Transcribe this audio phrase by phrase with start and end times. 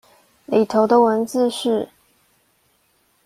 [0.47, 1.87] 裡頭的文字是